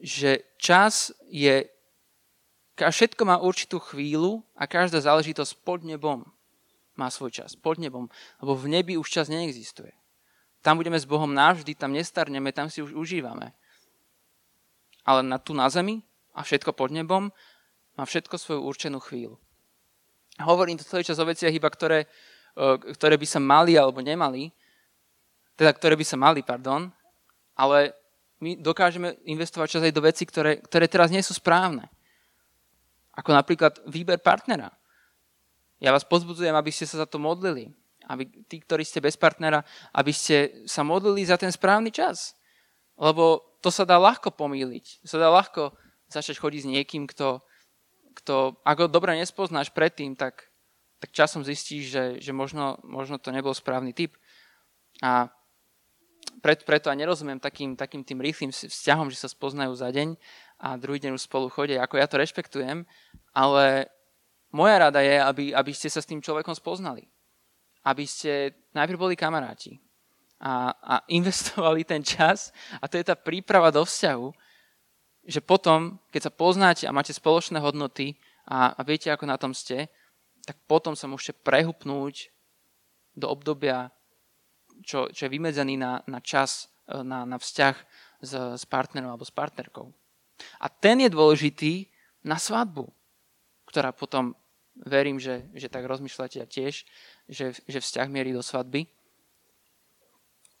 [0.00, 1.66] že čas je,
[2.78, 6.22] všetko má určitú chvíľu a každá záležitosť pod nebom
[7.00, 8.12] má svoj čas pod nebom,
[8.44, 9.96] lebo v nebi už čas neexistuje.
[10.60, 13.56] Tam budeme s Bohom navždy, tam nestarneme, tam si už užívame.
[15.08, 16.04] Ale na, tu na zemi
[16.36, 17.32] a všetko pod nebom
[18.00, 19.36] má všetko svoju určenú chvíľu.
[20.40, 22.08] Hovorím to celý čas o veciach iba, ktoré,
[22.96, 24.48] ktoré by sa mali alebo nemali,
[25.60, 26.88] teda ktoré by sa mali, pardon,
[27.52, 27.92] ale
[28.40, 31.92] my dokážeme investovať čas aj do vecí, ktoré, ktoré teraz nie sú správne.
[33.12, 34.72] Ako napríklad výber partnera.
[35.76, 37.68] Ja vás pozbudzujem, aby ste sa za to modlili.
[38.08, 39.60] Aby tí, ktorí ste bez partnera,
[39.92, 42.32] aby ste sa modlili za ten správny čas.
[42.96, 45.04] Lebo to sa dá ľahko pomýliť.
[45.04, 45.76] Sa dá ľahko
[46.08, 47.44] začať chodiť s niekým, kto,
[48.16, 50.50] kto ako dobre nespoznáš predtým, tak,
[50.98, 54.16] tak časom zistíš, že, že možno, možno to nebol správny typ.
[55.00, 55.30] A
[56.42, 60.14] preto, preto aj nerozumiem takým, takým tým rýchlým vzťahom, že sa spoznajú za deň
[60.60, 61.82] a druhý deň už spolu chodia.
[61.84, 62.84] Ako ja to rešpektujem,
[63.32, 63.88] ale
[64.52, 67.08] moja rada je, aby, aby ste sa s tým človekom spoznali.
[67.80, 69.80] Aby ste najprv boli kamaráti
[70.40, 74.49] a, a investovali ten čas a to je tá príprava do vzťahu,
[75.24, 78.16] že potom, keď sa poznáte a máte spoločné hodnoty
[78.48, 79.92] a, a viete, ako na tom ste,
[80.44, 82.32] tak potom sa môžete prehupnúť
[83.12, 83.92] do obdobia,
[84.80, 87.76] čo, čo je vymedzený na, na čas, e, na, na vzťah
[88.24, 89.92] s, s partnerom alebo s partnerkou.
[90.60, 91.92] A ten je dôležitý
[92.24, 92.88] na svadbu,
[93.68, 94.32] ktorá potom
[94.74, 96.88] verím, že, že tak rozmýšľate tiež,
[97.28, 98.88] že, že vzťah mierí do svadby.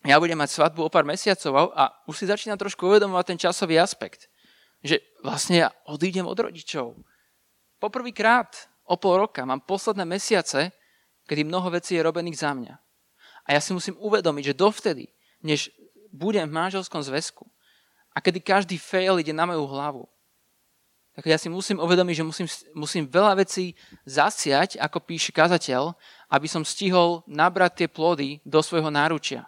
[0.04, 3.76] Ja budem mať svadbu o pár mesiacov a už si začínam trošku uvedomovať ten časový
[3.76, 4.29] aspekt.
[4.80, 6.96] Že vlastne ja odídem od rodičov.
[7.80, 10.72] Poprvýkrát o pol roka mám posledné mesiace,
[11.28, 12.74] kedy mnoho vecí je robených za mňa.
[13.46, 15.04] A ja si musím uvedomiť, že dovtedy,
[15.40, 15.72] než
[16.10, 17.46] budem v manželskom zväzku
[18.10, 20.04] a kedy každý fail ide na moju hlavu,
[21.14, 23.74] tak ja si musím uvedomiť, že musím, musím veľa vecí
[24.06, 25.92] zasiať, ako píše kazateľ,
[26.30, 29.44] aby som stihol nabrať tie plody do svojho náručia.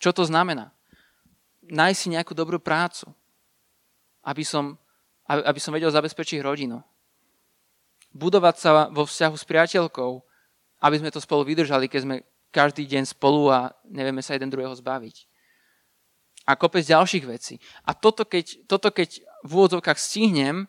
[0.00, 0.72] Čo to znamená?
[1.68, 3.12] Nájsť si nejakú dobrú prácu,
[4.24, 4.78] aby som,
[5.28, 6.82] aby som vedel zabezpečiť rodinu.
[8.14, 10.10] Budovať sa vo vzťahu s priateľkou,
[10.82, 12.16] aby sme to spolu vydržali, keď sme
[12.48, 15.28] každý deň spolu a nevieme sa jeden druhého zbaviť.
[16.48, 17.60] A kopec ďalších vecí.
[17.84, 20.64] A toto keď, toto keď v úvodzovkách stihnem,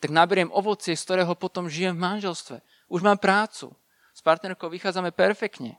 [0.00, 2.64] tak naberiem ovocie, z ktorého potom žijem v manželstve.
[2.88, 3.74] Už mám prácu.
[4.14, 5.76] S partnerkou vychádzame perfektne.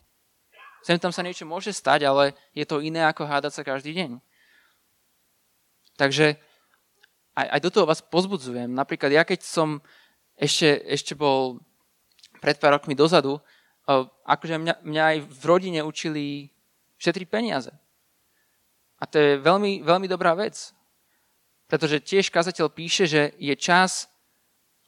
[0.85, 4.11] Sem tam sa niečo môže stať, ale je to iné ako hádať sa každý deň.
[5.99, 6.39] Takže
[7.39, 8.67] aj, aj do toho vás pozbudzujem.
[8.67, 9.79] Napríklad ja keď som
[10.35, 11.59] ešte, ešte bol
[12.39, 13.39] pred pár rokmi dozadu,
[14.23, 16.53] akože mňa, mňa aj v rodine učili
[16.99, 17.71] šetriť peniaze.
[18.99, 20.75] A to je veľmi, veľmi dobrá vec.
[21.71, 24.11] Pretože tiež kazateľ píše, že je čas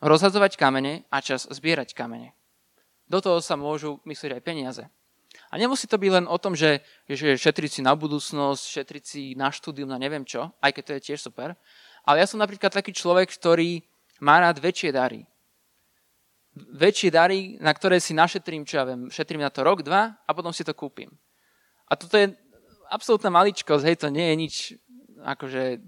[0.03, 2.33] rozhadzovať kamene a čas zbierať kamene.
[3.07, 4.83] Do toho sa môžu myslieť aj peniaze.
[5.51, 9.23] A nemusí to byť len o tom, že, že šetriť si na budúcnosť, šetriť si
[9.35, 11.55] na štúdium, na neviem čo, aj keď to je tiež super.
[12.05, 13.81] Ale ja som napríklad taký človek, ktorý
[14.21, 15.25] má rád väčšie dary.
[16.55, 20.29] Väčšie dary, na ktoré si našetrím, čo ja viem, šetrím na to rok, dva a
[20.35, 21.09] potom si to kúpim.
[21.87, 22.33] A toto je
[22.91, 24.55] absolútna maličkosť, hej, to nie je nič
[25.23, 25.79] akože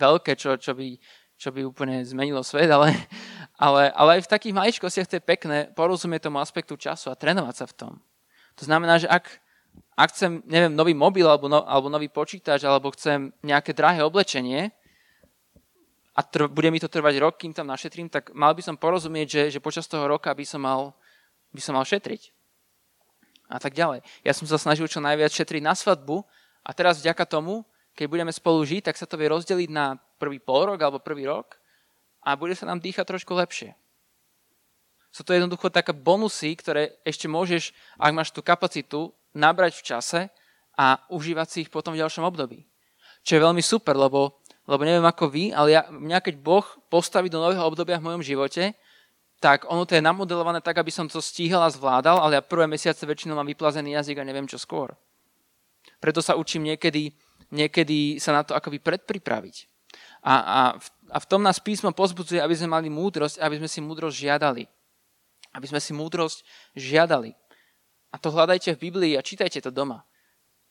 [0.00, 0.96] veľké, čo, čo, by,
[1.36, 2.94] čo by úplne zmenilo svet, ale,
[3.60, 7.54] Ale, ale aj v takých maličkostiach to je pekné porozumieť tomu aspektu času a trénovať
[7.60, 7.92] sa v tom.
[8.56, 9.28] To znamená, že ak,
[10.00, 14.72] ak chcem, neviem, nový mobil alebo, no, alebo nový počítač, alebo chcem nejaké drahé oblečenie
[16.14, 19.28] a tr- bude mi to trvať rok, kým tam našetrím, tak mal by som porozumieť,
[19.30, 20.94] že, že počas toho roka by som mal,
[21.54, 22.34] by som mal šetriť.
[23.50, 24.06] A tak ďalej.
[24.22, 26.22] Ja som sa snažil čo najviac šetriť na svadbu
[26.62, 27.66] a teraz vďaka tomu,
[27.98, 31.26] keď budeme spolu žiť, tak sa to vie rozdeliť na prvý pol rok alebo prvý
[31.26, 31.58] rok
[32.22, 33.74] a bude sa nám dýchať trošku lepšie.
[35.10, 40.20] Sú to jednoducho také bonusy, ktoré ešte môžeš, ak máš tú kapacitu, nabrať v čase
[40.78, 42.66] a užívať si ich potom v ďalšom období.
[43.26, 44.39] Čo je veľmi super, lebo,
[44.70, 48.22] lebo neviem ako vy, ale ja, mňa keď Boh postaví do nového obdobia v mojom
[48.22, 48.78] živote,
[49.42, 52.70] tak ono to je namodelované tak, aby som to stíhal a zvládal, ale ja prvé
[52.70, 54.94] mesiace väčšinou mám vyplazený jazyk a neviem čo skôr.
[55.98, 57.10] Preto sa učím niekedy,
[57.50, 59.66] niekedy sa na to akoby predpripraviť.
[60.22, 63.68] A, a, v, a v tom nás písmo pozbudzuje, aby sme mali múdrosť, aby sme
[63.72, 64.64] si múdrosť žiadali.
[65.56, 66.44] Aby sme si múdrosť
[66.76, 67.32] žiadali.
[68.12, 70.04] A to hľadajte v Biblii a čítajte to doma.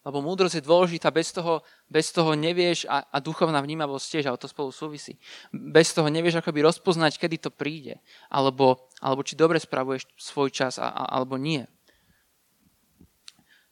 [0.09, 4.41] Lebo múdrosť je dôležitá, bez toho, bez toho nevieš a, a duchovná vnímavosť tiež, ale
[4.41, 5.21] to spolu súvisí.
[5.53, 10.81] Bez toho nevieš akoby rozpoznať, kedy to príde, alebo, alebo či dobre spravuješ svoj čas
[10.81, 11.61] a, a, alebo nie.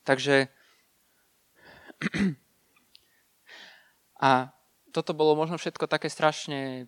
[0.06, 0.45] Takže
[4.30, 4.54] a
[4.93, 6.86] toto bolo možno všetko také strašne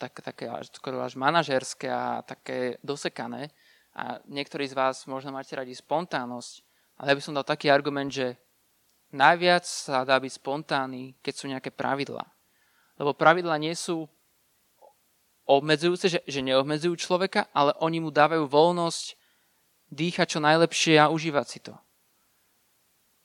[0.00, 3.52] tak, také až, skoro až manažerské a také dosekané.
[3.92, 6.64] A niektorí z vás možno máte radi spontánnosť,
[6.96, 8.40] ale ja by som dal taký argument, že
[9.12, 12.24] najviac sa dá byť spontánny, keď sú nejaké pravidlá.
[12.96, 14.08] Lebo pravidlá nie sú
[15.46, 19.14] obmedzujúce, že, že neobmedzujú človeka, ale oni mu dávajú voľnosť
[19.94, 21.74] dýchať čo najlepšie a užívať si to.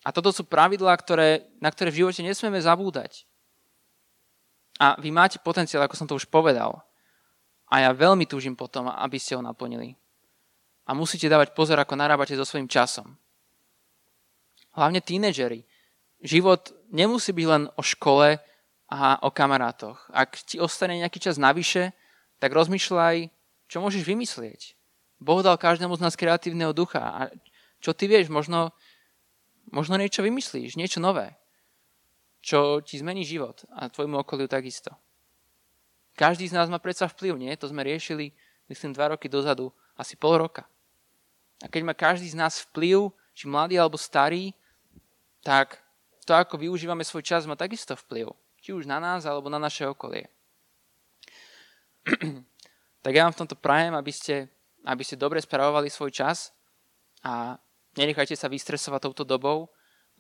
[0.02, 3.26] A toto sú pravidlá, ktoré, na ktoré v živote nesmieme zabúdať.
[4.82, 6.82] A vy máte potenciál, ako som to už povedal.
[7.70, 9.94] A ja veľmi túžim potom, aby ste ho naplnili.
[10.90, 13.14] A musíte dávať pozor, ako narábate so svojím časom.
[14.74, 15.62] Hlavne tínedžeri.
[16.22, 18.38] Život nemusí byť len o škole
[18.92, 20.10] a o kamarátoch.
[20.14, 21.94] Ak ti ostane nejaký čas navyše,
[22.38, 23.30] tak rozmýšľaj,
[23.68, 24.78] čo môžeš vymyslieť.
[25.22, 27.02] Boh dal každému z nás kreatívneho ducha.
[27.02, 27.20] A
[27.82, 28.74] čo ty vieš, možno,
[29.70, 31.42] možno niečo vymyslíš, niečo nové
[32.42, 34.90] čo ti zmení život a tvojmu okoliu takisto.
[36.18, 37.54] Každý z nás má predsa vplyv, nie?
[37.62, 38.34] To sme riešili,
[38.68, 40.66] myslím, dva roky dozadu, asi pol roka.
[41.62, 44.52] A keď má každý z nás vplyv, či mladý alebo starý,
[45.46, 45.80] tak
[46.26, 48.30] to, ako využívame svoj čas, má takisto vplyv.
[48.62, 50.30] Či už na nás, alebo na naše okolie.
[53.06, 54.50] tak ja vám v tomto prajem, aby ste,
[54.86, 56.54] aby ste dobre spravovali svoj čas
[57.26, 57.58] a
[57.98, 59.70] nenechajte sa vystresovať touto dobou.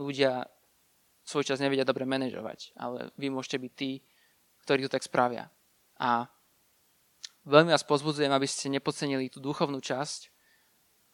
[0.01, 0.45] Ľudia
[1.21, 4.01] svoj čas nevedia dobre manažovať, ale vy môžete byť tí,
[4.65, 5.53] ktorí to tak spravia.
[6.01, 6.25] A
[7.45, 10.29] veľmi vás pozbudzujem, aby ste nepodcenili tú duchovnú časť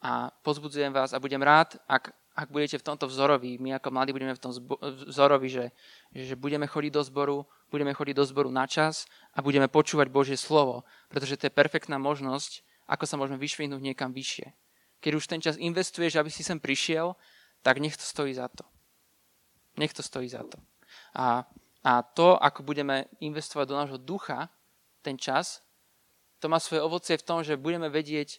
[0.04, 4.14] a pozbudzujem vás a budem rád, ak, ak budete v tomto vzoroví, my ako mladí
[4.14, 4.78] budeme v tom zbo-
[5.10, 5.66] vzorovi, že,
[6.14, 7.38] že budeme chodiť do zboru,
[7.74, 11.98] budeme chodiť do zboru na čas a budeme počúvať Božie slovo, pretože to je perfektná
[11.98, 14.54] možnosť, ako sa môžeme vyšvihnúť niekam vyššie.
[15.02, 17.18] Keď už ten čas investuješ, aby si sem prišiel,
[17.66, 18.62] tak nech to stojí za to.
[19.82, 20.62] Nech to stojí za to.
[21.18, 21.42] A,
[21.82, 24.54] a to, ako budeme investovať do nášho ducha
[25.02, 25.66] ten čas,
[26.38, 28.38] to má svoje ovocie v tom, že budeme vedieť,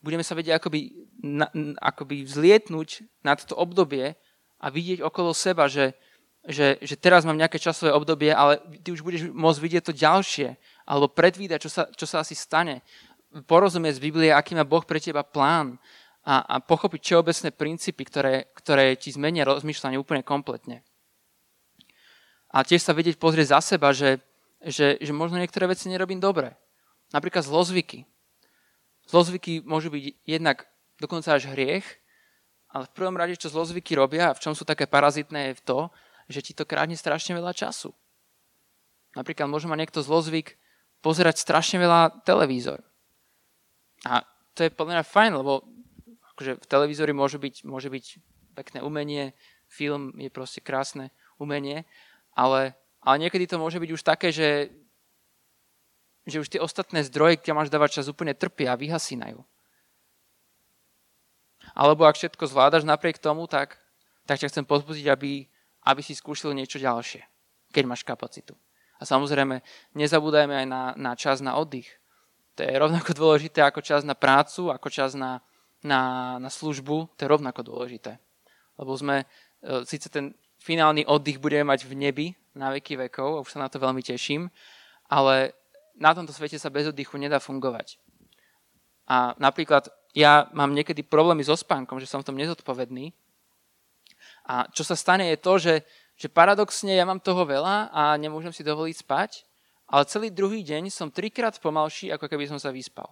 [0.00, 0.80] budeme sa vedieť akoby,
[1.20, 1.46] na,
[1.80, 4.16] akoby vzlietnúť na toto obdobie
[4.60, 5.92] a vidieť okolo seba, že,
[6.44, 10.56] že, že teraz mám nejaké časové obdobie, ale ty už budeš môcť vidieť to ďalšie,
[10.88, 12.80] alebo predvídať, čo sa, čo sa asi stane.
[13.46, 15.78] Porozumieť z Biblie, aký má Boh pre teba plán
[16.24, 20.82] a, a pochopiť všeobecné princípy, ktoré, ktoré ti zmenia rozmýšľanie úplne kompletne.
[22.50, 24.18] A tiež sa vedieť pozrieť za seba, že,
[24.58, 26.58] že, že možno niektoré veci nerobím dobre.
[27.14, 28.04] Napríklad zlozvyky.
[29.10, 30.70] Zlozvyky môžu byť jednak
[31.02, 31.82] dokonca až hriech,
[32.70, 35.64] ale v prvom rade, čo zlozvyky robia a v čom sú také parazitné, je v
[35.66, 35.78] to,
[36.30, 37.90] že ti to krátne strašne veľa času.
[39.18, 40.54] Napríklad môže mať niekto zlozvyk
[41.02, 42.86] pozerať strašne veľa televízor.
[44.06, 44.22] A
[44.54, 45.66] to je podľa mňa fajn, lebo
[46.36, 48.04] akože v televízori môže byť, môže byť
[48.54, 49.34] pekné umenie,
[49.66, 51.10] film je proste krásne
[51.42, 51.82] umenie,
[52.38, 54.70] ale, ale niekedy to môže byť už také, že,
[56.28, 59.40] že už tie ostatné zdroje, kde máš dávať čas, úplne trpia a vyhasínajú.
[61.72, 63.78] Alebo ak všetko zvládaš napriek tomu, tak,
[64.26, 65.46] tak ťa chcem pozbudiť, aby,
[65.86, 67.22] aby si skúšil niečo ďalšie,
[67.70, 68.58] keď máš kapacitu.
[69.00, 69.64] A samozrejme,
[69.96, 71.88] nezabúdajme aj na, na čas na oddych.
[72.58, 75.40] To je rovnako dôležité ako čas na prácu, ako čas na,
[75.80, 78.20] na, na službu, to je rovnako dôležité.
[78.76, 79.24] Lebo sme,
[79.64, 83.72] e, síce ten finálny oddych budeme mať v nebi na veky vekov, už sa na
[83.72, 84.52] to veľmi teším,
[85.08, 85.56] ale
[86.00, 88.00] na tomto svete sa bez oddychu nedá fungovať.
[89.04, 93.12] A napríklad ja mám niekedy problémy so spánkom, že som v tom nezodpovedný.
[94.48, 95.74] A čo sa stane je to, že,
[96.16, 99.30] že paradoxne ja mám toho veľa a nemôžem si dovoliť spať,
[99.90, 103.10] ale celý druhý deň som trikrát pomalší, ako keby som sa vyspal.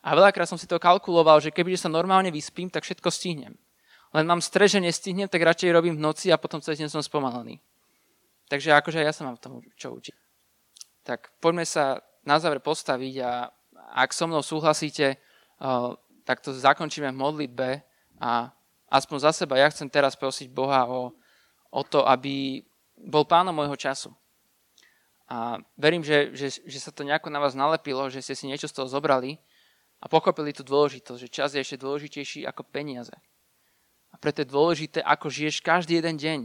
[0.00, 3.56] A veľakrát som si to kalkuloval, že keby sa normálne vyspím, tak všetko stihnem.
[4.10, 7.60] Len mám stres, nestihnem, tak radšej robím v noci a potom celý deň som spomalený.
[8.48, 10.19] Takže akože ja sa mám tom čo učiť.
[11.04, 13.48] Tak poďme sa na záver postaviť a
[13.96, 15.16] ak so mnou súhlasíte,
[16.24, 17.68] tak to zakončíme v modlitbe
[18.20, 18.52] a
[18.92, 21.16] aspoň za seba ja chcem teraz prosiť Boha o,
[21.72, 22.62] o to, aby
[23.00, 24.12] bol pánom môjho času.
[25.30, 28.66] A verím, že, že, že sa to nejako na vás nalepilo, že ste si niečo
[28.66, 29.38] z toho zobrali
[30.02, 33.14] a pochopili tú dôležitosť, že čas je ešte dôležitejší ako peniaze.
[34.10, 36.40] A preto je dôležité, ako žiješ každý jeden deň.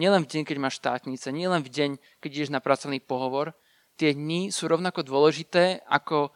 [0.00, 1.90] Nielen v deň, keď máš štátnice, nielen v deň,
[2.24, 3.52] keď ideš na pracovný pohovor.
[3.96, 6.32] Tie dni sú rovnako dôležité ako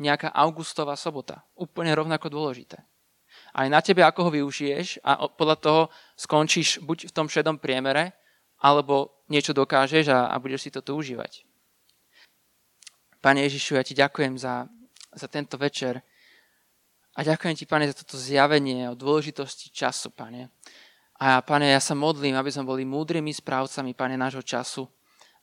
[0.00, 1.44] nejaká augustová sobota.
[1.58, 2.80] Úplne rovnako dôležité.
[3.52, 5.82] Aj na tebe, ako ho využiješ a podľa toho
[6.16, 8.14] skončíš buď v tom šedom priemere,
[8.60, 11.44] alebo niečo dokážeš a, a budeš si to tu užívať.
[13.20, 14.64] Pane Ježišu, ja ti ďakujem za,
[15.12, 16.00] za tento večer.
[17.16, 20.48] A ďakujem ti, pane, za toto zjavenie o dôležitosti času, pane.
[21.20, 24.88] A pane, ja sa modlím, aby sme boli múdrymi správcami, pane, nášho času.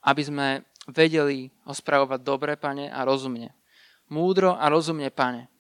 [0.01, 0.47] Aby sme
[0.87, 3.51] vedeli ho spravovať dobre, pane, a rozumne.
[4.07, 5.51] Múdro a rozumne, pane.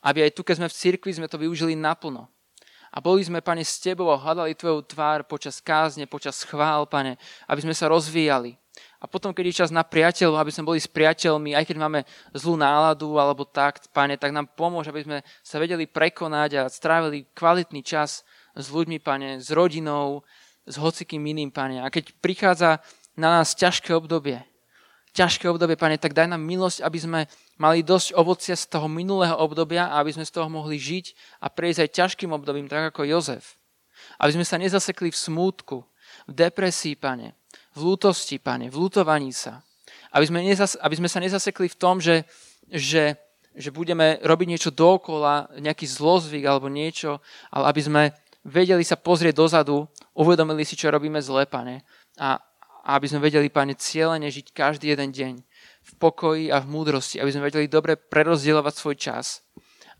[0.00, 2.32] Aby aj tu, keď sme v cirkvi, sme to využili naplno.
[2.90, 7.14] A boli sme, pane, s tebou a hľadali tvoju tvár počas kázne, počas chvál, pane,
[7.46, 8.58] aby sme sa rozvíjali.
[9.00, 12.00] A potom, keď je čas na priateľov, aby sme boli s priateľmi, aj keď máme
[12.34, 17.28] zlú náladu alebo tak, pane, tak nám pomôže, aby sme sa vedeli prekonať a strávili
[17.32, 20.26] kvalitný čas s ľuďmi, pane, s rodinou,
[20.66, 21.80] s hocikým iným, pane.
[21.80, 22.82] A keď prichádza
[23.14, 24.42] na nás ťažké obdobie,
[25.12, 27.20] ťažké obdobie, pane, tak daj nám milosť, aby sme
[27.58, 31.50] mali dosť ovocia z toho minulého obdobia a aby sme z toho mohli žiť a
[31.50, 33.58] prejsť aj ťažkým obdobím, tak ako Jozef.
[34.22, 35.82] Aby sme sa nezasekli v smútku,
[36.30, 37.34] v depresii, pane,
[37.74, 39.62] v lútosti, pane, v lútovaní sa.
[40.10, 42.26] Aby sme, nezas, aby sme sa nezasekli v tom, že,
[42.70, 43.14] že,
[43.54, 48.02] že budeme robiť niečo dookola, nejaký zlozvyk alebo niečo, ale aby sme
[48.46, 51.84] vedeli sa pozrieť dozadu, uvedomili si, čo robíme zle, pane,
[52.18, 52.40] a,
[52.80, 55.34] a aby sme vedeli, pane, cieľene žiť každý jeden deň
[55.80, 59.44] v pokoji a v múdrosti, aby sme vedeli dobre prerozdielovať svoj čas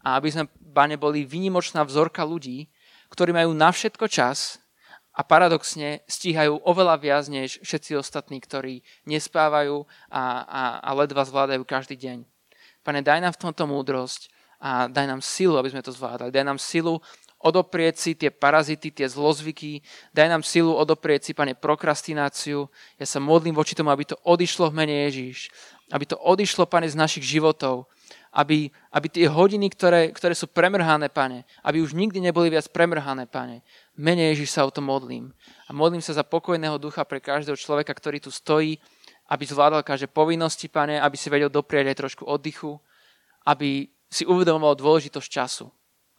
[0.01, 2.73] a aby sme, pane, boli výnimočná vzorka ľudí,
[3.13, 4.63] ktorí majú na všetko čas
[5.11, 11.67] a paradoxne stíhajú oveľa viac než všetci ostatní, ktorí nespávajú a, a, a ledva zvládajú
[11.67, 12.19] každý deň.
[12.81, 16.33] Pane, daj nám v tomto múdrosť a daj nám silu, aby sme to zvládali.
[16.33, 17.01] Daj nám silu
[17.41, 19.81] odoprieť si tie parazity, tie zlozvyky.
[20.13, 22.69] Daj nám silu odoprieť si, Pane, prokrastináciu.
[23.01, 25.49] Ja sa modlím voči tomu, aby to odišlo v mene Ježíš.
[25.91, 27.89] Aby to odišlo, Pane, z našich životov
[28.31, 33.27] aby, aby tie hodiny, ktoré, ktoré sú premrhané, pane, aby už nikdy neboli viac premrhané,
[33.27, 33.67] pane.
[33.99, 35.35] Menej Ježiš sa o to modlím.
[35.67, 38.79] A modlím sa za pokojného ducha pre každého človeka, ktorý tu stojí,
[39.31, 42.79] aby zvládal každé povinnosti, pane, aby si vedel dopriať aj trošku oddychu,
[43.47, 45.67] aby si uvedomoval dôležitosť času.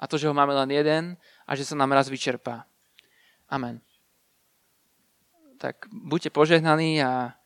[0.01, 1.03] A to, že ho máme len jeden
[1.45, 2.65] a že sa nám raz vyčerpá.
[3.45, 3.77] Amen.
[5.61, 7.37] Tak buďte požehnaní a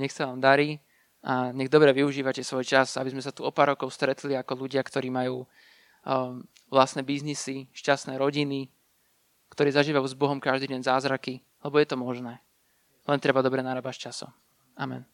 [0.00, 0.78] nech sa vám darí
[1.20, 4.64] a nech dobre využívate svoj čas, aby sme sa tu o pár rokov stretli ako
[4.64, 6.40] ľudia, ktorí majú um,
[6.72, 8.70] vlastné biznisy, šťastné rodiny,
[9.52, 12.40] ktorí zažívajú s Bohom každý deň zázraky, lebo je to možné.
[13.04, 14.30] Len treba dobre narábať časom.
[14.78, 15.04] Amen.